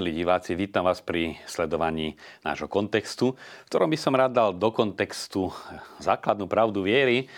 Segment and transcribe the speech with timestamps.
[0.00, 4.72] Milí diváci, vítam vás pri sledovaní nášho kontextu, v ktorom by som rád dal do
[4.72, 5.52] kontextu
[6.00, 7.28] základnú pravdu viery.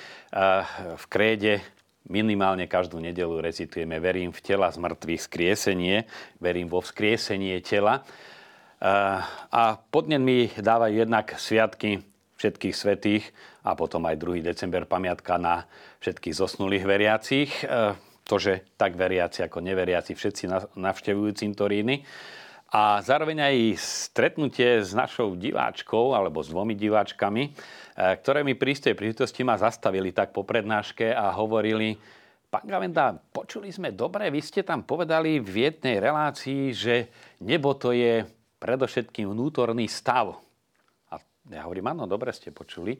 [0.94, 1.58] V kréde
[2.06, 6.06] minimálne každú nedelu recitujeme Verím v tela z mŕtvych skriesenie,
[6.38, 8.06] verím vo vzkriesenie tela.
[8.78, 11.98] A podnet mi dávajú jednak sviatky
[12.38, 13.26] všetkých svetých
[13.66, 14.38] a potom aj 2.
[14.38, 15.66] december pamiatka na
[15.98, 17.50] všetkých zosnulých veriacich.
[18.22, 22.06] To, že tak veriaci ako neveriaci všetci navštevujú cintoríny
[22.72, 27.50] a zároveň aj stretnutie s našou diváčkou alebo s dvomi diváčkami, e,
[27.92, 32.00] ktoré mi pri tej príležitosti ma zastavili tak po prednáške a hovorili,
[32.48, 37.12] pán Gavenda, počuli sme dobre, vy ste tam povedali v jednej relácii, že
[37.44, 38.24] nebo to je
[38.56, 40.40] predovšetkým vnútorný stav.
[41.12, 41.20] A
[41.52, 42.96] ja hovorím, áno, dobre ste počuli.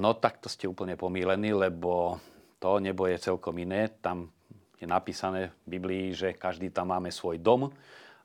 [0.00, 2.16] No tak to ste úplne pomílení, lebo
[2.56, 3.92] to nebo je celkom iné.
[4.00, 4.32] Tam
[4.80, 7.68] je napísané v Biblii, že každý tam máme svoj dom,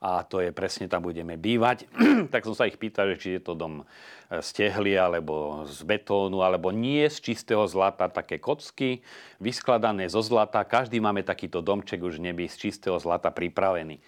[0.04, 1.88] a to je presne tam budeme bývať.
[2.34, 3.88] tak som sa ich pýtal, či je to dom
[4.28, 9.00] e, z tehly alebo z betónu, alebo nie z čistého zlata, také kocky
[9.40, 10.68] vyskladané zo zlata.
[10.68, 14.04] Každý máme takýto domček už v nebi z čistého zlata pripravený.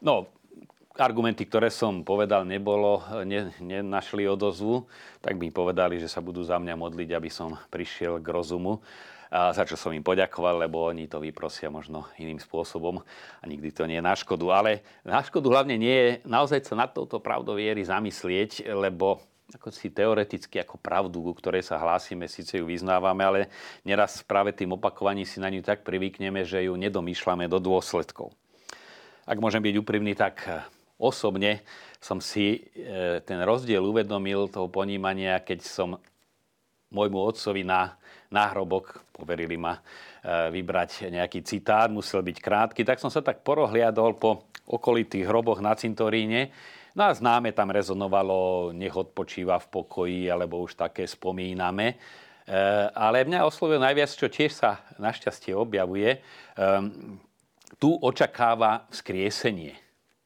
[0.00, 0.32] No,
[0.96, 4.88] argumenty, ktoré som povedal, nebolo, ne, nenašli odozvu,
[5.20, 8.80] tak mi povedali, že sa budú za mňa modliť, aby som prišiel k rozumu
[9.34, 13.02] za čo som im poďakoval, lebo oni to vyprosia možno iným spôsobom
[13.42, 14.46] a nikdy to nie je na škodu.
[14.54, 19.18] Ale na škodu hlavne nie je naozaj sa nad touto pravdou viery zamyslieť, lebo
[19.50, 23.40] ako si teoreticky ako pravdu, ku ktorej sa hlásime, síce ju vyznávame, ale
[23.82, 28.32] neraz práve tým opakovaním si na ňu tak privykneme, že ju nedomýšľame do dôsledkov.
[29.26, 30.46] Ak môžem byť úprimný, tak
[30.96, 31.60] osobne
[31.98, 35.88] som si e, ten rozdiel uvedomil toho ponímania, keď som
[36.94, 37.98] môjmu otcovi na
[38.34, 39.80] náhrobok, poverili ma e,
[40.50, 45.78] vybrať nejaký citát, musel byť krátky, tak som sa tak porohliadol po okolitých hroboch na
[45.78, 46.50] cintoríne.
[46.98, 51.94] No a známe tam rezonovalo, nech odpočíva v pokoji, alebo už také spomíname.
[51.94, 52.56] E,
[52.90, 56.18] ale mňa oslovil najviac, čo tiež sa našťastie objavuje,
[56.58, 57.18] ehm,
[57.78, 59.74] tu očakáva vzkriesenie.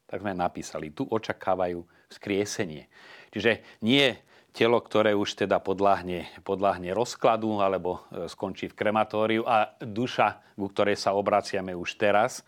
[0.09, 2.89] Tak sme napísali, tu očakávajú vzkriesenie.
[3.29, 4.17] Čiže nie
[4.51, 10.67] telo, ktoré už teda podľahne, podľahne rozkladu alebo e, skončí v krematóriu a duša, ku
[10.69, 12.41] ktorej sa obraciame už teraz.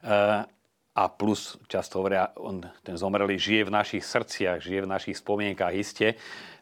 [0.00, 0.44] E,
[0.94, 5.74] a plus, často hovoria, on, ten zomrelý žije v našich srdciach, žije v našich spomienkach
[5.74, 6.14] iste,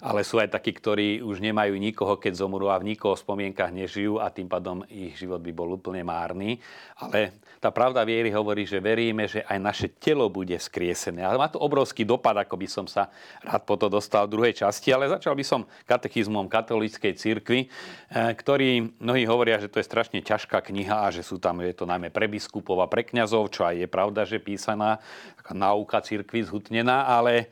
[0.03, 4.19] ale sú aj takí, ktorí už nemajú nikoho, keď zomrú a v nikoho spomienkach nežijú
[4.19, 6.59] a tým pádom ich život by bol úplne márny.
[6.99, 11.23] Ale tá pravda viery hovorí, že veríme, že aj naše telo bude skriesené.
[11.23, 13.15] Ale má to obrovský dopad, ako by som sa
[13.47, 18.35] rád po to dostal v druhej časti, ale začal by som katechizmom katolíckej cirkvi, eh,
[18.35, 21.87] ktorý mnohí hovoria, že to je strašne ťažká kniha a že sú tam, je to
[21.87, 24.99] najmä pre biskupov a pre kňazov, čo aj je pravda, že písaná,
[25.39, 27.47] taká náuka cirkvi zhutnená, ale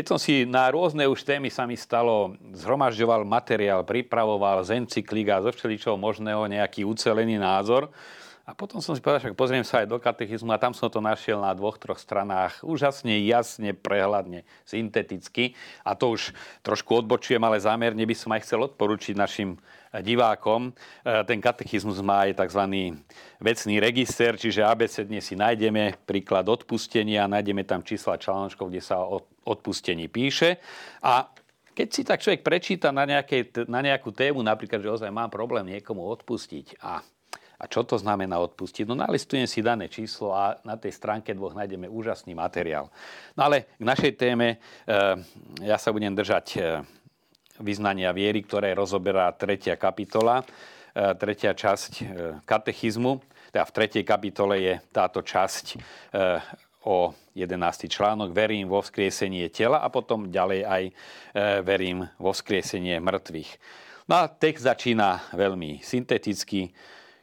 [0.00, 5.28] keď som si na rôzne už témy sa mi stalo, zhromažďoval materiál, pripravoval z encyklík
[5.28, 7.92] zo všeličoho možného nejaký ucelený názor,
[8.50, 10.98] a potom som si povedal, že pozriem sa aj do katechizmu a tam som to
[10.98, 12.58] našiel na dvoch, troch stranách.
[12.66, 15.54] Úžasne, jasne, prehľadne, synteticky.
[15.86, 16.34] A to už
[16.66, 19.54] trošku odbočujem, ale zámerne by som aj chcel odporučiť našim
[19.94, 20.74] divákom.
[20.74, 22.98] E, ten katechizmus má aj tzv.
[23.38, 29.30] vecný register, čiže abecedne si nájdeme príklad odpustenia, nájdeme tam čísla článokov, kde sa o
[29.46, 30.58] odpustení píše.
[31.06, 31.30] A
[31.70, 35.70] keď si tak človek prečíta na, nejaké, na nejakú tému, napríklad, že ozaj mám problém
[35.70, 36.98] niekomu odpustiť a
[37.60, 38.88] a čo to znamená odpustiť?
[38.88, 42.88] No nalistujem si dané číslo a na tej stránke dvoch nájdeme úžasný materiál.
[43.36, 44.56] No ale k našej téme e,
[45.60, 46.60] ja sa budem držať e,
[47.60, 50.44] vyznania viery, ktoré rozoberá tretia kapitola, e,
[51.20, 51.92] tretia časť
[52.48, 53.20] katechizmu.
[53.52, 55.76] Teda v tretej kapitole je táto časť
[56.86, 57.90] o 11.
[57.90, 60.82] článok Verím vo vzkriesenie tela a potom ďalej aj
[61.66, 63.50] Verím vo vzkriesenie mŕtvych.
[64.06, 66.70] No a text začína veľmi synteticky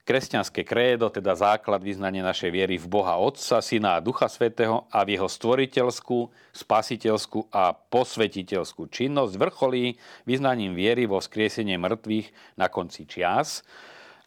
[0.07, 5.03] kresťanské krédo, teda základ vyznania našej viery v Boha Otca, Syna a Ducha Svetého a
[5.03, 13.03] v jeho stvoriteľskú, spasiteľskú a posvetiteľskú činnosť vrcholí vyznaním viery vo vzkriesenie mŕtvych na konci
[13.03, 13.67] čias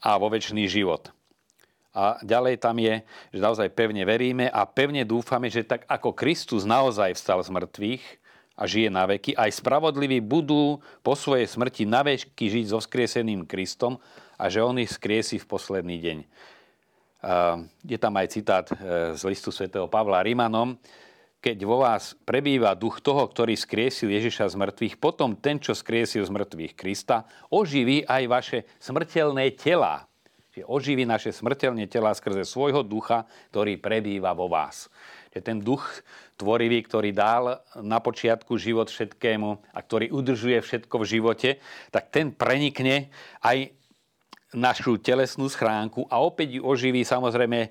[0.04, 1.08] a vo väčší život.
[1.96, 3.00] A ďalej tam je,
[3.32, 8.04] že naozaj pevne veríme a pevne dúfame, že tak ako Kristus naozaj vstal z mŕtvych
[8.60, 13.48] a žije na veky, aj spravodliví budú po svojej smrti na veky žiť so vzkrieseným
[13.48, 13.96] Kristom
[14.40, 16.18] a že on ich skriesi v posledný deň.
[17.84, 20.80] Je tam aj citát e, z listu svätého Pavla Rimanom.
[21.44, 26.24] Keď vo vás prebýva duch toho, ktorý skriesil Ježiša z mŕtvych, potom ten, čo skriesil
[26.24, 30.08] z mŕtvych Krista, oživí aj vaše smrteľné tela.
[30.56, 34.88] Čiže oživí naše smrteľné tela skrze svojho ducha, ktorý prebýva vo vás.
[35.36, 35.84] Že ten duch
[36.40, 41.50] tvorivý, ktorý dal na počiatku život všetkému a ktorý udržuje všetko v živote,
[41.92, 43.12] tak ten prenikne
[43.44, 43.79] aj
[44.50, 47.06] našu telesnú schránku a opäť ju oživí.
[47.06, 47.70] Samozrejme,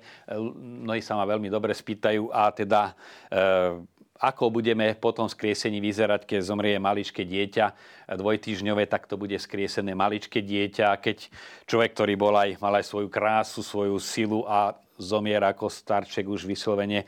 [0.84, 2.96] mnohí sa ma veľmi dobre spýtajú a teda
[3.28, 3.84] e,
[4.20, 7.66] ako budeme potom skriesení vyzerať, keď zomrie maličké dieťa
[8.20, 11.00] dvojtýžňové, tak to bude skriesené maličké dieťa.
[11.00, 11.18] Keď
[11.64, 16.44] človek, ktorý bol aj, mal aj svoju krásu, svoju silu a zomiera ako starček už
[16.44, 17.06] vyslovene e,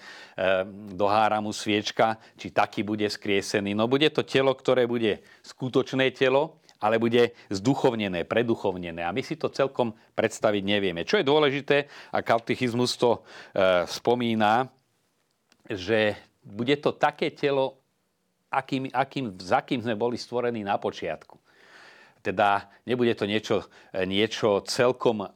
[0.97, 3.77] dohára mu sviečka, či taký bude skriesený.
[3.77, 9.07] No bude to telo, ktoré bude skutočné telo, ale bude zduchovnené, preduchovnené.
[9.07, 11.07] A my si to celkom predstaviť nevieme.
[11.07, 13.23] Čo je dôležité, a katechizmus to
[13.55, 14.67] e, spomína,
[15.71, 17.79] že bude to také telo,
[18.51, 21.39] akým, akým, za kým sme boli stvorení na počiatku.
[22.23, 25.27] Teda nebude to niečo, niečo celkom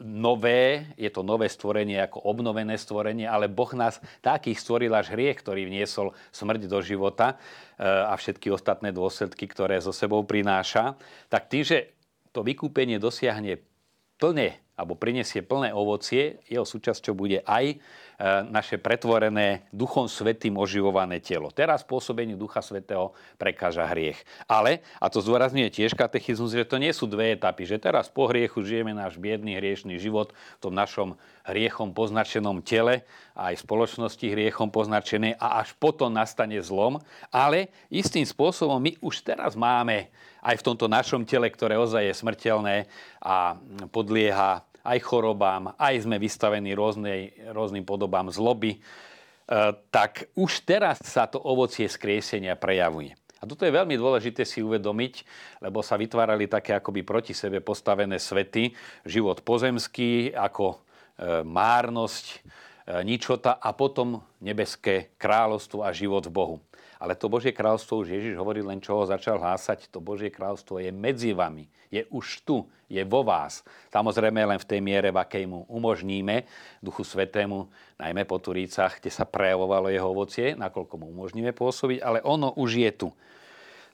[0.00, 5.40] nové, je to nové stvorenie ako obnovené stvorenie, ale Boh nás takých stvoril až hriech,
[5.40, 10.96] ktorý vniesol smrť do života e, a všetky ostatné dôsledky, ktoré zo sebou prináša.
[11.28, 11.92] Tak tým, že
[12.32, 13.60] to vykúpenie dosiahne
[14.16, 17.78] plne alebo prinesie plné ovocie, jeho súčasťou bude aj
[18.22, 21.50] E, naše pretvorené Duchom Svetým oživované telo.
[21.50, 24.22] Teraz pôsobeniu Ducha Svetého prekáža hriech.
[24.46, 28.30] Ale, a to zdôrazňuje tiež katechizmus, že to nie sú dve etapy, že teraz po
[28.30, 33.02] hriechu žijeme náš biedný hriešný život v tom našom hriechom poznačenom tele,
[33.34, 37.02] aj v spoločnosti hriechom poznačené a až potom nastane zlom.
[37.34, 40.14] Ale istým spôsobom my už teraz máme
[40.46, 42.76] aj v tomto našom tele, ktoré ozaj je smrteľné
[43.18, 43.58] a
[43.90, 48.80] podlieha aj chorobám, aj sme vystavení rôznej, rôznym podobám zloby, e,
[49.90, 53.14] tak už teraz sa to ovocie skriesenia prejavuje.
[53.42, 55.26] A toto je veľmi dôležité si uvedomiť,
[55.66, 58.70] lebo sa vytvárali také akoby proti sebe postavené svety.
[59.02, 60.76] Život pozemský ako e,
[61.42, 62.38] márnosť, e,
[63.02, 66.56] ničota a potom nebeské kráľovstvo a život v Bohu.
[67.02, 69.90] Ale to Božie kráľovstvo už Ježiš hovorí len, čo ho začal hlásať.
[69.90, 71.66] To Božie kráľovstvo je medzi vami.
[71.92, 72.64] Je už tu.
[72.88, 73.64] Je vo vás.
[73.88, 76.44] Samozrejme len v tej miere, v akej mu umožníme
[76.80, 82.18] Duchu Svetému, najmä po Turícach, kde sa prejavovalo jeho ovocie, nakoľko mu umožníme pôsobiť, ale
[82.20, 83.08] ono už je tu.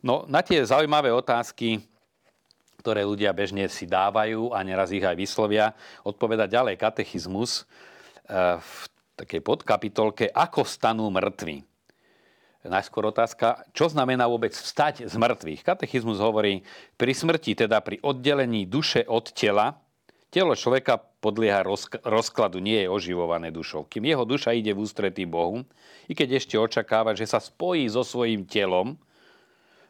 [0.02, 1.78] No na tie zaujímavé otázky,
[2.82, 7.66] ktoré ľudia bežne si dávajú a neraz ich aj vyslovia, odpoveda ďalej katechizmus
[8.26, 8.72] eh, v
[9.18, 11.66] takej podkapitolke Ako stanú mŕtvi
[12.68, 15.64] najskôr otázka, čo znamená vôbec vstať z mŕtvych.
[15.64, 16.62] Katechizmus hovorí,
[16.94, 19.80] pri smrti, teda pri oddelení duše od tela,
[20.28, 21.64] telo človeka podlieha
[22.06, 23.88] rozkladu, nie je oživované dušou.
[23.88, 25.64] Kým jeho duša ide v ústretí Bohu,
[26.06, 29.00] i keď ešte očakáva, že sa spojí so svojím telom,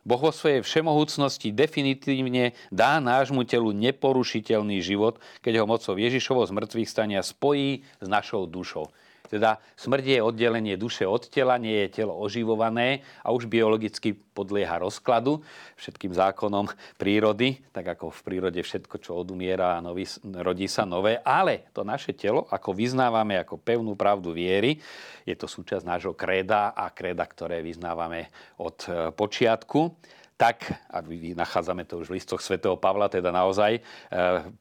[0.09, 6.55] Boh vo svojej všemohúcnosti definitívne dá nášmu telu neporušiteľný život, keď ho mocou Ježišovo z
[6.57, 8.89] mŕtvych stania spojí s našou dušou.
[9.29, 14.81] Teda smrť je oddelenie duše od tela, nie je telo oživované a už biologicky podlieha
[14.81, 15.45] rozkladu
[15.77, 21.21] všetkým zákonom prírody, tak ako v prírode všetko, čo odumiera a nový, rodí sa nové.
[21.21, 24.81] Ale to naše telo, ako vyznávame ako pevnú pravdu viery,
[25.29, 29.93] je to súčasť nášho kréda a kréda, ktoré vyznávame od e, počiatku
[30.39, 31.03] tak, a
[31.35, 33.81] nachádzame to už v listoch svätého Pavla, teda naozaj e,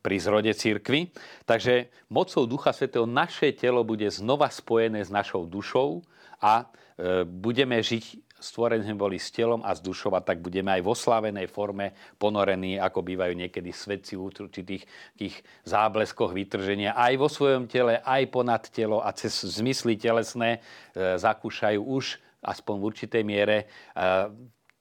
[0.01, 1.13] pri zrode církvy.
[1.45, 6.01] Takže mocou Ducha Svetého naše telo bude znova spojené s našou dušou
[6.41, 6.65] a
[6.97, 10.91] e, budeme žiť stvorení boli s telom a s dušou a tak budeme aj v
[10.93, 14.83] oslávenej forme ponorení, ako bývajú niekedy svedci v určitých
[15.17, 21.17] tých zábleskoch vytrženia, aj vo svojom tele, aj ponad telo a cez zmysly telesné e,
[21.21, 23.57] zakúšajú už aspoň v určitej miere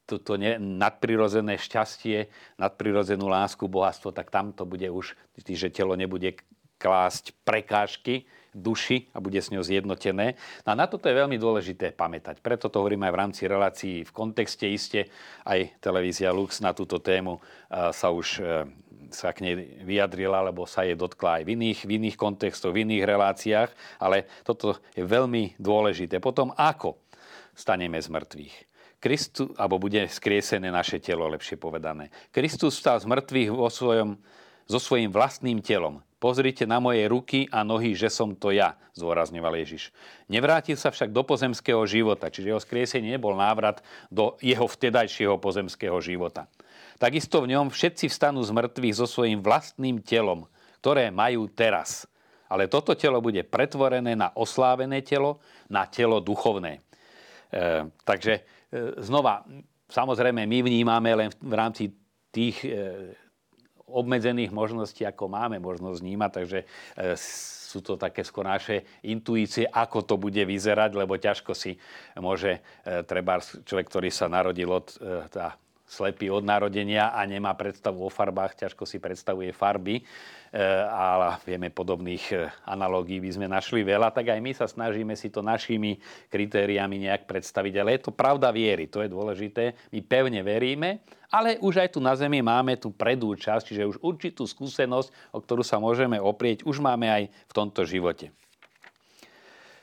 [0.07, 6.39] toto ne, nadprirodzené šťastie, nadprirodzenú lásku, bohatstvo, tak tam to bude už, že telo nebude
[6.79, 10.41] klásť prekážky duši a bude s ňou zjednotené.
[10.65, 12.41] No a na toto je veľmi dôležité pamätať.
[12.41, 15.13] Preto to hovorím aj v rámci relácií v kontexte iste.
[15.45, 17.37] Aj televízia Lux na túto tému
[17.69, 18.65] sa už e,
[19.13, 22.89] sa k nej vyjadrila, lebo sa jej dotkla aj v iných, v iných kontextoch, v
[22.89, 23.71] iných reláciách,
[24.01, 26.17] ale toto je veľmi dôležité.
[26.19, 26.97] Potom ako
[27.53, 28.76] staneme z mŕtvych.
[29.07, 32.11] Kristus, alebo bude skriesené naše telo, lepšie povedané.
[32.35, 34.19] Kristus vstal z mŕtvych vo svojom,
[34.67, 36.03] so svojím vlastným telom.
[36.19, 39.95] Pozrite na moje ruky a nohy, že som to ja, zdôrazňoval Ježiš.
[40.27, 43.79] Nevrátil sa však do pozemského života, čiže jeho skriesenie nebol návrat
[44.11, 46.51] do jeho vtedajšieho pozemského života.
[46.99, 50.51] Takisto v ňom všetci vstanú z mŕtvych so svojím vlastným telom,
[50.83, 52.11] ktoré majú teraz.
[52.51, 55.39] Ale toto telo bude pretvorené na oslávené telo,
[55.71, 56.83] na telo duchovné.
[57.53, 58.56] E, takže
[59.01, 59.45] znova,
[59.91, 61.85] samozrejme, my vnímame len v rámci
[62.31, 63.15] tých e,
[63.87, 66.67] obmedzených možností, ako máme možnosť vnímať, takže e,
[67.17, 71.77] sú to také skôr naše intuície, ako to bude vyzerať, lebo ťažko si
[72.17, 72.63] môže
[73.05, 74.87] treba človek, ktorý sa narodil od
[75.29, 80.03] tá, slepý od narodenia a nemá predstavu o farbách, ťažko si predstavuje farby, e,
[80.91, 85.31] ale vieme podobných e, analógií by sme našli veľa, tak aj my sa snažíme si
[85.31, 87.75] to našimi kritériami nejak predstaviť.
[87.79, 89.79] Ale je to pravda viery, to je dôležité.
[89.95, 93.97] My pevne veríme, ale už aj tu na Zemi máme tú predú časť, čiže už
[94.03, 98.35] určitú skúsenosť, o ktorú sa môžeme oprieť, už máme aj v tomto živote.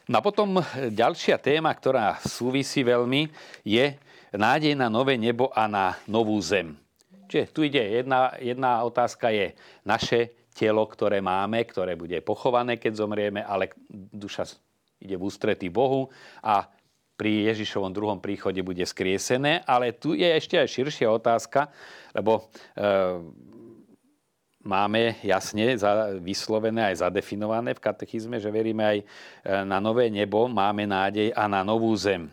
[0.04, 3.32] No a potom ďalšia téma, ktorá súvisí veľmi,
[3.64, 3.96] je
[4.34, 6.76] nádej na nové nebo a na novú zem.
[7.30, 13.02] Čiže tu ide jedna, jedna otázka je naše telo, ktoré máme, ktoré bude pochované, keď
[13.02, 14.46] zomrieme, ale duša
[15.02, 16.14] ide v ústretí Bohu
[16.46, 16.70] a
[17.14, 19.62] pri Ježišovom druhom príchode bude skriesené.
[19.66, 21.70] Ale tu je ešte aj širšia otázka,
[22.14, 22.84] lebo e,
[24.66, 25.78] máme jasne
[26.22, 29.06] vyslovené aj zadefinované v katechizme, že veríme aj e,
[29.66, 32.30] na nové nebo, máme nádej a na novú zem.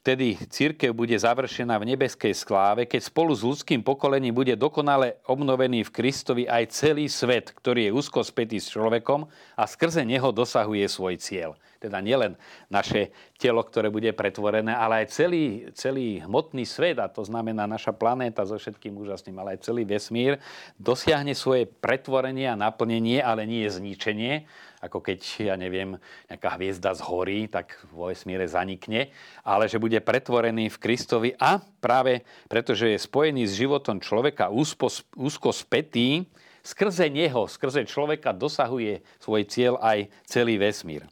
[0.00, 5.84] Vtedy církev bude završená v nebeskej skláve, keď spolu s ľudským pokolením bude dokonale obnovený
[5.84, 9.28] v Kristovi aj celý svet, ktorý je úzko spätý s človekom
[9.60, 11.52] a skrze neho dosahuje svoj cieľ.
[11.76, 12.40] Teda nielen
[12.72, 17.92] naše telo, ktoré bude pretvorené, ale aj celý, celý hmotný svet, a to znamená naša
[17.92, 20.40] planéta so všetkým úžasným, ale aj celý vesmír,
[20.80, 24.48] dosiahne svoje pretvorenie a naplnenie, ale nie zničenie,
[24.80, 25.20] ako keď,
[25.52, 26.00] ja neviem,
[26.32, 29.12] nejaká hviezda zhorí, tak vo vesmíre zanikne,
[29.44, 34.88] ale že bude pretvorený v Kristovi a práve pretože je spojený s životom človeka úzko,
[35.14, 36.24] úzko spätý,
[36.64, 41.04] skrze neho, skrze človeka dosahuje svoj cieľ aj celý vesmír.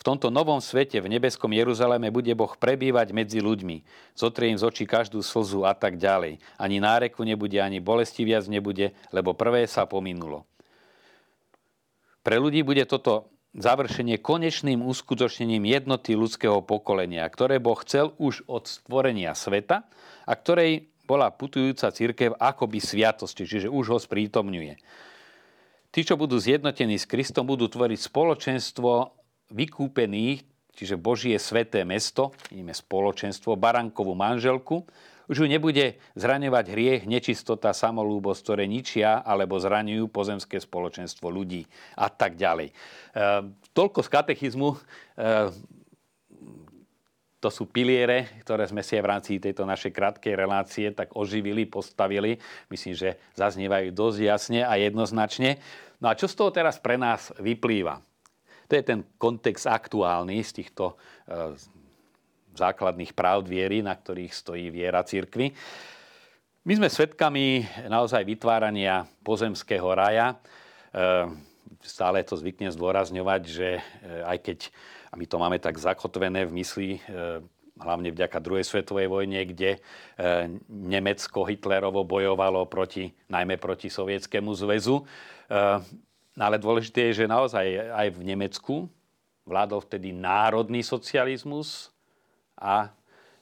[0.00, 3.84] V tomto novom svete, v nebeskom Jeruzaleme, bude Boh prebývať medzi ľuďmi.
[4.16, 6.40] Zotrie im z očí každú slzu a tak ďalej.
[6.56, 10.49] Ani náreku nebude, ani bolesti viac nebude, lebo prvé sa pominulo.
[12.20, 18.70] Pre ľudí bude toto završenie konečným uskutočnením jednoty ľudského pokolenia, ktoré Boh chcel už od
[18.70, 19.88] stvorenia sveta
[20.28, 24.78] a ktorej bola putujúca církev akoby sviatosti, čiže už ho sprítomňuje.
[25.90, 29.10] Tí, čo budú zjednotení s Kristom, budú tvoriť spoločenstvo
[29.50, 30.38] vykúpených,
[30.70, 34.86] čiže Božie sveté mesto, vidíme spoločenstvo, barankovú manželku,
[35.30, 42.10] už ju nebude zraňovať hriech, nečistota, samolúbosť, ktoré ničia alebo zraňujú pozemské spoločenstvo ľudí a
[42.10, 42.74] tak ďalej.
[42.74, 42.74] E,
[43.70, 44.74] toľko z katechizmu.
[44.74, 44.78] E,
[47.40, 51.64] to sú piliere, ktoré sme si aj v rámci tejto našej krátkej relácie tak oživili,
[51.64, 52.36] postavili.
[52.68, 55.56] Myslím, že zaznievajú dosť jasne a jednoznačne.
[56.04, 58.02] No a čo z toho teraz pre nás vyplýva?
[58.68, 61.54] To je ten kontext aktuálny z týchto e,
[62.54, 65.54] základných práv viery, na ktorých stojí viera církvy.
[66.60, 70.36] My sme svedkami naozaj vytvárania pozemského raja.
[70.36, 70.36] E,
[71.80, 73.82] stále to zvyknem zdôrazňovať, že e,
[74.28, 74.58] aj keď,
[75.08, 77.40] a my to máme tak zakotvené v mysli, e,
[77.80, 79.80] hlavne vďaka druhej svetovej vojne, kde
[80.68, 85.00] Nemecko Hitlerovo bojovalo proti, najmä proti Sovietskému zväzu.
[86.36, 88.84] Ale dôležité je, že naozaj aj v Nemecku
[89.48, 91.88] vládol vtedy národný socializmus,
[92.60, 92.92] a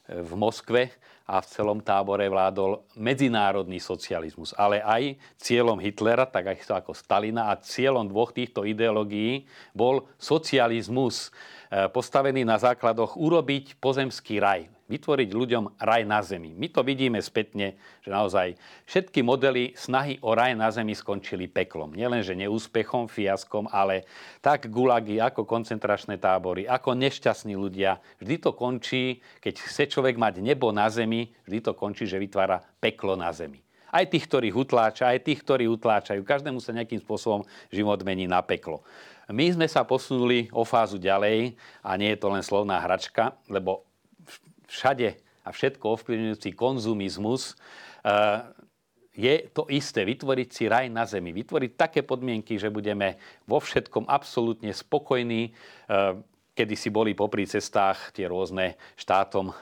[0.08, 0.94] v Moskve
[1.28, 4.56] a v celom tábore vládol medzinárodný socializmus.
[4.56, 9.44] Ale aj cieľom Hitlera, tak ako Stalina a cieľom dvoch týchto ideológií
[9.76, 11.28] bol socializmus
[11.68, 16.56] e, postavený na základoch urobiť pozemský raj vytvoriť ľuďom raj na zemi.
[16.56, 18.56] My to vidíme spätne, že naozaj
[18.88, 21.92] všetky modely snahy o raj na zemi skončili peklom.
[21.92, 24.08] Nielenže neúspechom, fiaskom, ale
[24.40, 28.00] tak gulagy, ako koncentračné tábory, ako nešťastní ľudia.
[28.18, 32.64] Vždy to končí, keď chce človek mať nebo na zemi, vždy to končí, že vytvára
[32.80, 33.60] peklo na zemi.
[33.88, 36.20] Aj tých, ktorí utláča, aj tých, ktorí utláčajú.
[36.20, 38.84] Každému sa nejakým spôsobom život mení na peklo.
[39.32, 43.87] My sme sa posunuli o fázu ďalej a nie je to len slovná hračka, lebo
[44.68, 47.56] všade a všetko ovplyvňujúci konzumizmus,
[48.04, 48.44] eh,
[49.18, 53.18] je to isté, vytvoriť si raj na zemi, vytvoriť také podmienky, že budeme
[53.50, 55.50] vo všetkom absolútne spokojní.
[55.50, 56.14] Eh,
[56.54, 59.54] kedy si boli popri cestách tie rôzne štátom eh,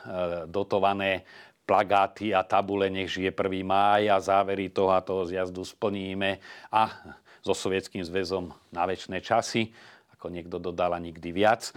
[0.50, 1.24] dotované
[1.66, 3.66] plagáty a tabule, nech žije 1.
[3.66, 6.38] máj a závery toho a toho zjazdu splníme
[6.70, 9.70] a so Sovietským zväzom na väčšie časy
[10.16, 11.68] ako niekto dodal a nikdy viac.
[11.68, 11.72] E,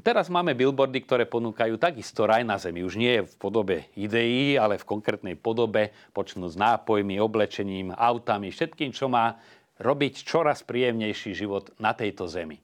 [0.00, 2.80] teraz máme billboardy, ktoré ponúkajú takisto raj na zemi.
[2.80, 8.90] Už nie v podobe ideí, ale v konkrétnej podobe, počnú s nápojmi, oblečením, autami, všetkým,
[8.96, 9.36] čo má
[9.80, 12.60] robiť čoraz príjemnejší život na tejto zemi.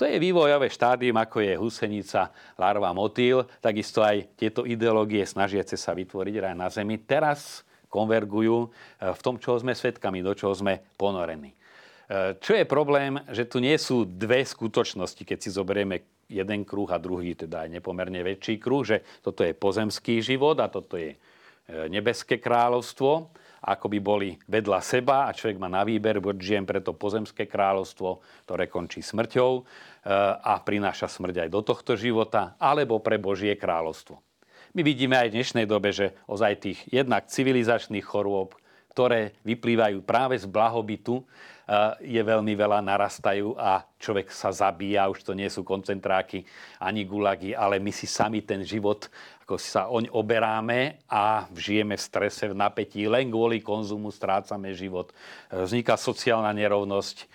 [0.00, 5.92] To je vývojové štádium, ako je husenica, larva, motýl, takisto aj tieto ideológie snažiace sa
[5.92, 6.96] vytvoriť raj na zemi.
[6.96, 11.52] Teraz konvergujú v tom, čo sme svetkami, do čoho sme ponorení.
[12.42, 16.98] Čo je problém, že tu nie sú dve skutočnosti, keď si zoberieme jeden kruh a
[16.98, 21.14] druhý, teda aj nepomerne väčší kruh, že toto je pozemský život a toto je
[21.86, 27.44] nebeské kráľovstvo, ako by boli vedľa seba a človek má na výber, žijem preto pozemské
[27.44, 29.62] kráľovstvo, ktoré končí smrťou e,
[30.40, 34.16] a prináša smrť aj do tohto života, alebo pre Božie kráľovstvo.
[34.72, 38.56] My vidíme aj v dnešnej dobe, že ozaj tých jednak civilizačných chorôb,
[38.96, 41.22] ktoré vyplývajú práve z blahobytu,
[42.02, 46.42] je veľmi veľa, narastajú a človek sa zabíja, už to nie sú koncentráky
[46.80, 49.12] ani gulagy, ale my si sami ten život
[49.50, 55.10] ako sa oň oberáme a žijeme v strese, v napätí, len kvôli konzumu strácame život.
[55.50, 57.26] Vzniká sociálna nerovnosť, e,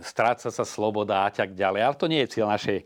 [0.00, 1.80] stráca sa sloboda a tak ďalej.
[1.84, 2.84] Ale to nie je cieľ našej e,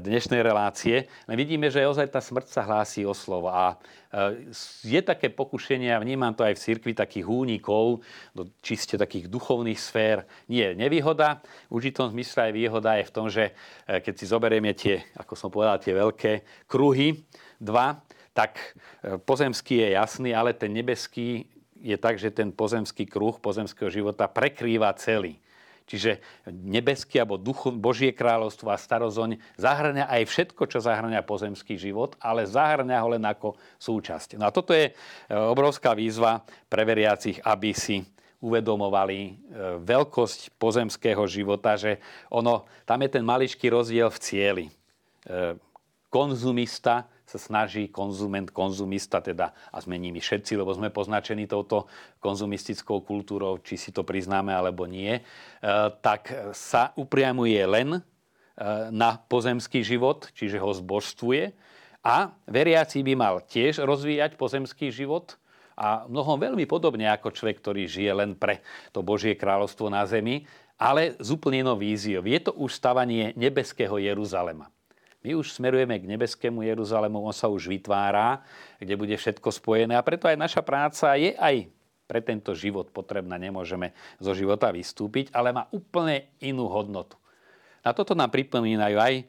[0.00, 1.12] dnešnej relácie.
[1.28, 3.52] Len vidíme, že ozaj tá smrť sa hlási o slovo.
[3.52, 3.76] A
[4.08, 4.48] e,
[4.88, 8.00] je také pokušenie, a vnímam to aj v cirkvi, takých únikov
[8.32, 10.24] do čiste takých duchovných sfér.
[10.48, 11.44] Nie nevýhoda.
[11.68, 13.52] Užitom zmysle aj výhoda je v tom, že
[13.84, 17.20] keď si zoberieme tie, ako som povedal, tie veľké kruhy,
[17.60, 18.00] dva,
[18.34, 21.46] tak e, pozemský je jasný, ale ten nebeský
[21.78, 25.38] je tak, že ten pozemský kruh pozemského života prekrýva celý.
[25.84, 26.16] Čiže
[26.48, 32.48] nebeský alebo duchu, Božie kráľovstvo a starozoň zahrania aj všetko, čo zahrania pozemský život, ale
[32.48, 34.40] zahrania ho len ako súčasť.
[34.40, 34.92] No a toto je e,
[35.30, 38.02] obrovská výzva pre veriacich, aby si
[38.44, 39.32] uvedomovali e,
[39.80, 41.96] veľkosť pozemského života, že
[42.28, 44.66] ono, tam je ten maličký rozdiel v cieli.
[46.12, 51.88] Konzumista sa snaží konzument, konzumista, teda a sme nimi všetci, lebo sme poznačení touto
[52.20, 55.22] konzumistickou kultúrou, či si to priznáme alebo nie, e,
[56.04, 58.00] tak sa upriamuje len e,
[58.92, 61.56] na pozemský život, čiže ho zbožstvuje
[62.04, 65.40] a veriaci by mal tiež rozvíjať pozemský život
[65.74, 68.62] a mnohom veľmi podobne ako človek, ktorý žije len pre
[68.94, 70.46] to Božie kráľovstvo na zemi,
[70.78, 72.22] ale z úplne inou víziou.
[72.26, 74.70] Je to už stavanie nebeského Jeruzalema.
[75.24, 78.44] My už smerujeme k nebeskému Jeruzalému, on sa už vytvára,
[78.76, 81.72] kde bude všetko spojené a preto aj naša práca je aj
[82.04, 87.16] pre tento život potrebná, nemôžeme zo života vystúpiť, ale má úplne inú hodnotu.
[87.84, 89.24] Na toto nám pripomínajú aj e,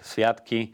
[0.00, 0.68] sviatky e,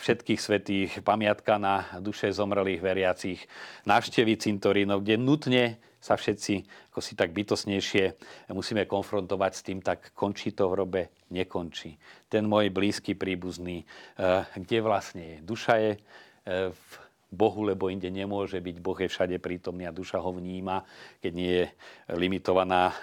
[0.00, 3.40] všetkých svetých, pamiatka na duše zomrelých veriacich,
[3.84, 5.64] návštevy cintorínov, kde nutne
[6.02, 8.04] sa všetci ako si tak bytosnejšie
[8.52, 11.96] musíme konfrontovať s tým, tak končí to v hrobe, nekončí.
[12.28, 15.36] Ten môj blízky príbuzný, eh, kde vlastne je?
[15.40, 16.92] Duša je eh, v
[17.32, 18.76] Bohu, lebo inde nemôže byť.
[18.78, 20.84] Boh je všade prítomný a duša ho vníma,
[21.24, 21.66] keď nie je
[22.12, 22.94] limitovaná eh,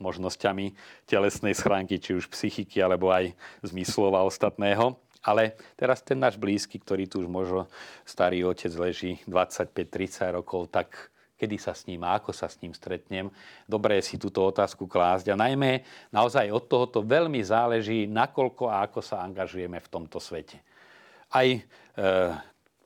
[0.00, 0.72] možnosťami
[1.04, 4.96] telesnej schránky, či už psychiky, alebo aj zmyslov a ostatného.
[5.20, 7.68] Ale teraz ten náš blízky, ktorý tu už možno
[8.08, 12.74] starý otec leží 25-30 rokov, tak kedy sa s ním a ako sa s ním
[12.74, 13.30] stretnem.
[13.70, 18.98] Dobré si túto otázku klásť a najmä naozaj od tohoto veľmi záleží, nakoľko a ako
[18.98, 20.58] sa angažujeme v tomto svete.
[21.30, 21.60] Aj e,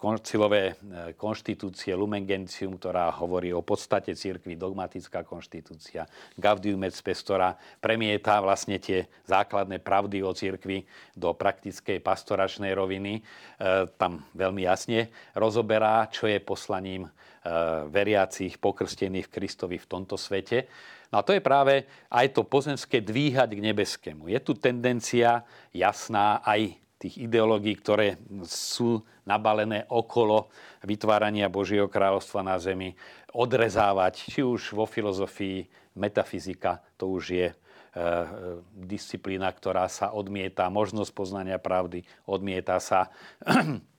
[0.03, 7.23] koncilové e, konštitúcie Lumen Gentium, ktorá hovorí o podstate církvy, dogmatická konštitúcia, Gaudium et Spes,
[7.23, 10.83] ktorá premieta vlastne tie základné pravdy o církvi
[11.15, 13.23] do praktickej pastoračnej roviny.
[13.23, 13.23] E,
[13.95, 17.07] tam veľmi jasne rozoberá, čo je poslaním
[17.43, 17.51] Eh,
[17.91, 20.71] veriacich, pokrstených Kristovi v tomto svete.
[21.11, 24.31] No a to je práve aj to pozemské dvíhať k nebeskému.
[24.31, 25.43] Je tu tendencia
[25.75, 28.15] jasná aj tých ideológií, ktoré
[28.47, 30.47] sú nabalené okolo
[30.87, 32.95] vytvárania Božieho kráľovstva na zemi,
[33.35, 35.67] odrezávať, či už vo filozofii,
[35.99, 37.55] metafyzika, to už je e,
[38.87, 43.11] disciplína, ktorá sa odmieta, možnosť poznania pravdy, odmieta sa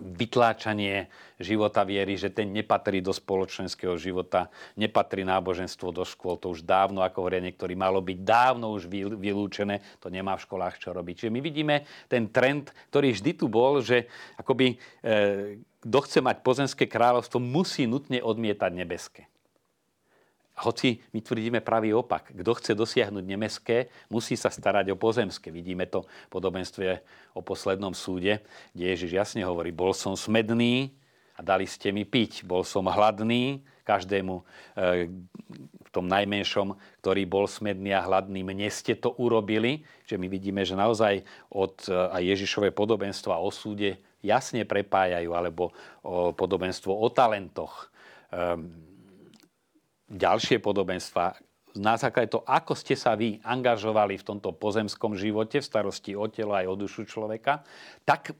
[0.00, 1.08] vytláčanie
[1.40, 7.04] života viery, že ten nepatrí do spoločenského života, nepatrí náboženstvo do škôl, to už dávno,
[7.04, 11.26] ako hovoria niektorí, malo byť dávno už vylúčené, to nemá v školách čo robiť.
[11.26, 11.74] Čiže my vidíme
[12.08, 14.08] ten trend, ktorý vždy tu bol, že
[14.40, 19.22] akoby e, kto chce mať pozemské kráľovstvo, musí nutne odmietať nebeské.
[20.56, 22.32] Hoci my tvrdíme pravý opak.
[22.32, 25.52] Kto chce dosiahnuť nemeské, musí sa starať o pozemské.
[25.52, 27.04] Vidíme to v podobenstve
[27.36, 28.40] o poslednom súde,
[28.72, 30.96] kde Ježiš jasne hovorí, bol som smedný
[31.36, 32.48] a dali ste mi piť.
[32.48, 34.42] Bol som hladný, každému e,
[35.86, 39.86] v tom najmenšom, ktorý bol smedný a hladný, mne ste to urobili.
[40.10, 41.22] Že my vidíme, že naozaj
[41.54, 45.70] od e, aj Ježišové podobenstva o súde jasne prepájajú, alebo
[46.02, 47.92] o podobenstvo o talentoch
[48.34, 48.95] ehm,
[50.10, 51.38] ďalšie podobenstva,
[51.76, 56.24] na základe to, ako ste sa vy angažovali v tomto pozemskom živote, v starosti o
[56.30, 57.66] telo aj o dušu človeka,
[58.08, 58.32] tak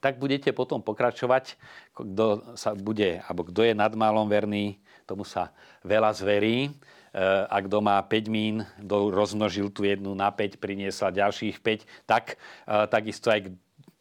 [0.00, 1.56] tak budete potom pokračovať,
[1.96, 4.76] kto sa bude, alebo kto je nad málom verný,
[5.08, 6.76] tomu sa veľa zverí.
[7.48, 12.36] A kto má 5 mín, kto rozmnožil tú jednu na 5, priniesla ďalších 5, tak
[12.92, 13.48] takisto aj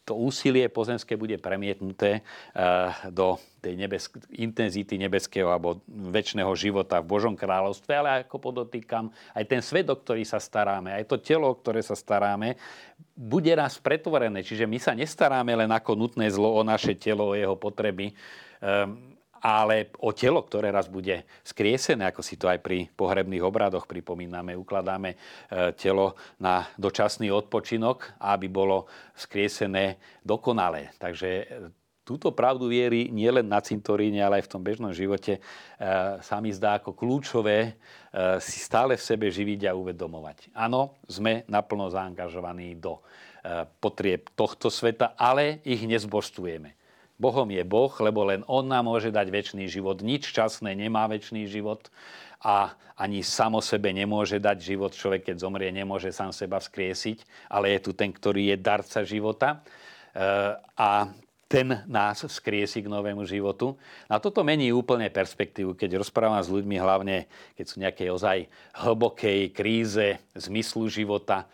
[0.07, 2.63] to úsilie pozemské bude premietnuté eh,
[3.11, 9.43] do tej nebesk- intenzity nebeského alebo väčšného života v Božom kráľovstve, ale ako podotýkam, aj
[9.43, 12.55] ten svet, o ktorý sa staráme, aj to telo, o ktoré sa staráme,
[13.11, 14.39] bude raz pretvorené.
[14.39, 18.15] Čiže my sa nestaráme len ako nutné zlo o naše telo, o jeho potreby,
[18.63, 23.85] ehm, ale o telo, ktoré raz bude skriesené, ako si to aj pri pohrebných obradoch
[23.85, 25.17] pripomíname, ukladáme e,
[25.77, 30.93] telo na dočasný odpočinok, aby bolo skriesené dokonale.
[30.97, 31.45] Takže e,
[32.01, 35.41] túto pravdu viery nielen na cintoríne, ale aj v tom bežnom živote e,
[36.21, 37.77] sa mi zdá ako kľúčové
[38.41, 40.49] si stále v sebe živiť a uvedomovať.
[40.57, 42.97] Áno, sme naplno zaangažovaní do
[43.77, 46.73] potrieb tohto sveta, ale ich nezbožstujeme.
[47.17, 50.05] Bohom je Boh, lebo len On nám môže dať väčší život.
[50.05, 51.89] Nič časné nemá väčší život
[52.45, 54.93] a ani samo sebe nemôže dať život.
[54.93, 59.49] Človek, keď zomrie, nemôže sám seba vzkriesiť, ale je tu ten, ktorý je darca života
[59.53, 59.57] e,
[60.77, 61.09] a
[61.47, 63.79] ten nás vzkriesi k novému životu.
[64.11, 67.25] A toto mení úplne perspektívu, keď rozprávam s ľuďmi, hlavne
[67.55, 68.37] keď sú nejakej ozaj
[68.83, 71.47] hlbokej kríze zmyslu života,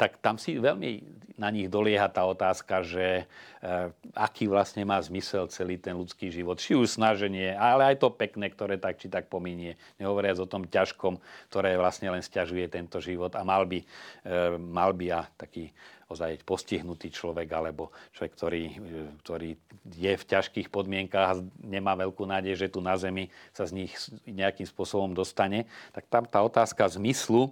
[0.00, 5.48] tak tam si veľmi na nich dolieha tá otázka, že eh, aký vlastne má zmysel
[5.48, 6.62] celý ten ľudský život.
[6.62, 9.74] Či už snaženie, ale aj to pekné, ktoré tak či tak pominie.
[9.98, 11.18] Nehovoriac o tom ťažkom,
[11.50, 15.74] ktoré vlastne len stiažuje tento život a mal by, eh, mal by a taký
[16.12, 19.50] ozaj postihnutý človek alebo človek, ktorý, eh, ktorý
[19.98, 23.92] je v ťažkých podmienkách a nemá veľkú nádej, že tu na Zemi sa z nich
[24.28, 25.64] nejakým spôsobom dostane,
[25.96, 27.50] tak tam tá otázka zmyslu,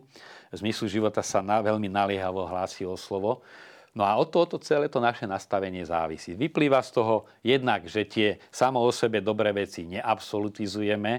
[0.57, 3.43] zmyslu života sa na, veľmi naliehavo hlási o slovo.
[3.91, 6.39] No a od tohoto celé to naše nastavenie závisí.
[6.39, 11.13] Vyplýva z toho jednak, že tie samo o sebe dobré veci neabsolutizujeme,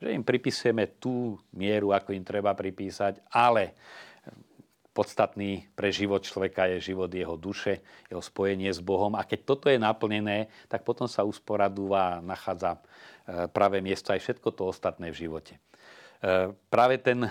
[0.00, 3.76] že im pripisujeme tú mieru, ako im treba pripísať, ale
[4.94, 9.18] podstatný pre život človeka je život jeho duše, jeho spojenie s Bohom.
[9.18, 14.22] A keď toto je naplnené, tak potom sa usporadúva a nachádza e, práve miesto aj
[14.22, 15.58] všetko to ostatné v živote.
[16.22, 17.26] E, práve ten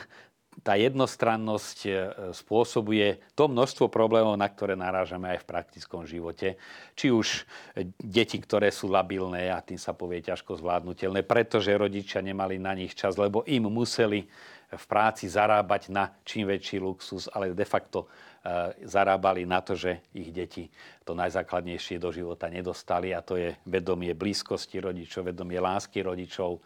[0.62, 1.92] tá jednostrannosť e,
[2.36, 6.62] spôsobuje to množstvo problémov, na ktoré narážame aj v praktickom živote.
[6.94, 7.50] Či už
[7.98, 12.94] deti, ktoré sú labilné a tým sa povie ťažko zvládnutelné, pretože rodičia nemali na nich
[12.94, 14.30] čas, lebo im museli
[14.74, 20.02] v práci zarábať na čím väčší luxus, ale de facto e, zarábali na to, že
[20.14, 20.70] ich deti
[21.06, 26.62] to najzákladnejšie do života nedostali a to je vedomie blízkosti rodičov, vedomie lásky rodičov,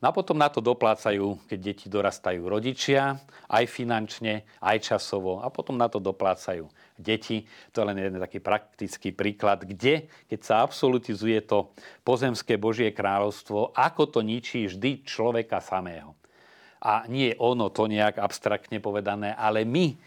[0.00, 3.20] No a potom na to doplácajú, keď deti dorastajú rodičia,
[3.52, 5.44] aj finančne, aj časovo.
[5.44, 6.64] A potom na to doplácajú
[6.96, 7.44] deti.
[7.76, 13.76] To je len jeden taký praktický príklad, kde, keď sa absolutizuje to pozemské Božie kráľovstvo,
[13.76, 16.16] ako to ničí vždy človeka samého.
[16.80, 20.00] A nie ono to nejak abstraktne povedané, ale my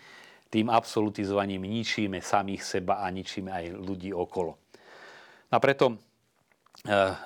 [0.49, 4.57] tým absolutizovaním ničíme samých seba a ničíme aj ľudí okolo.
[5.53, 6.12] A preto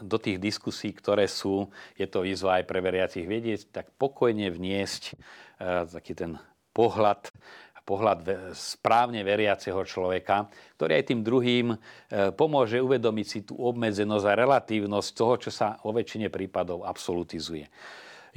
[0.01, 5.03] do tých diskusí, ktoré sú, je to výzva aj pre veriacich vedieť, tak pokojne vniesť
[5.13, 6.31] eh, taký ten
[6.77, 7.33] pohľad,
[7.81, 10.45] pohľad správne veriaceho človeka,
[10.77, 15.81] ktorý aj tým druhým eh, pomôže uvedomiť si tú obmedzenosť a relatívnosť toho, čo sa
[15.81, 17.65] vo väčšine prípadov absolutizuje.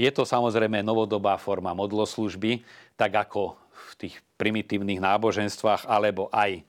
[0.01, 2.65] Je to samozrejme novodobá forma modloslužby,
[2.97, 3.61] tak ako
[3.93, 6.65] v tých primitívnych náboženstvách, alebo aj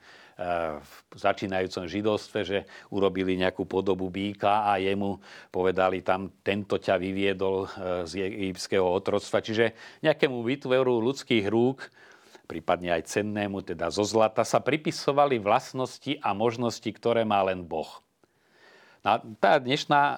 [1.11, 2.57] v začínajúcom židovstve, že
[2.89, 5.21] urobili nejakú podobu býka a jemu
[5.53, 7.67] povedali tam, tento ťa vyviedol e,
[8.09, 9.43] z egyptského otroctva.
[9.43, 9.65] Čiže
[10.01, 11.85] nejakému vytvoru ľudských rúk,
[12.49, 18.03] prípadne aj cennému, teda zo zlata, sa pripisovali vlastnosti a možnosti, ktoré má len Boh.
[19.01, 20.17] No tá dnešná e,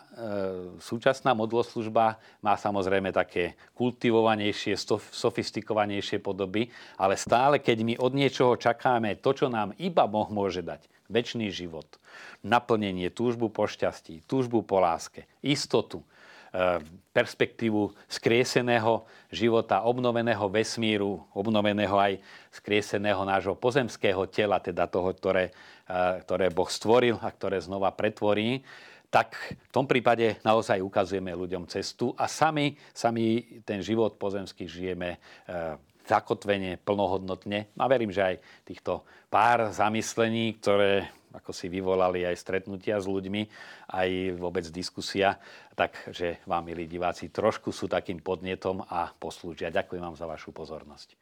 [0.83, 6.67] súčasná modloslužba má samozrejme také kultivovanejšie, sofistikovanejšie podoby,
[6.99, 11.47] ale stále, keď my od niečoho čakáme to, čo nám iba Boh môže dať, väčší
[11.47, 11.87] život,
[12.43, 16.03] naplnenie, túžbu po šťastí, túžbu po láske, istotu,
[17.09, 22.21] perspektívu skrieseného života, obnoveného vesmíru, obnoveného aj
[22.53, 25.49] skrieseného nášho pozemského tela, teda toho, ktoré
[25.93, 28.63] ktoré Boh stvoril a ktoré znova pretvorí,
[29.13, 29.37] tak
[29.69, 35.17] v tom prípade naozaj ukazujeme ľuďom cestu a sami, sami ten život pozemský žijeme e,
[36.09, 37.69] zakotvene, plnohodnotne.
[37.77, 38.35] A verím, že aj
[38.65, 43.41] týchto pár zamyslení, ktoré ako si vyvolali aj stretnutia s ľuďmi,
[43.89, 45.41] aj vôbec diskusia,
[45.73, 49.73] takže vám, milí diváci, trošku sú takým podnetom a poslúžia.
[49.73, 51.17] Ďakujem vám za vašu pozornosť.